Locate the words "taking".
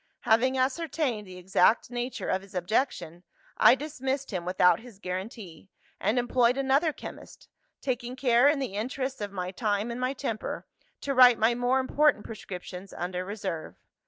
7.81-8.15